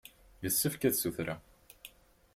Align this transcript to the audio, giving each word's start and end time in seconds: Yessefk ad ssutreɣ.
Yessefk 0.43 0.81
ad 0.87 0.93
ssutreɣ. 0.95 1.39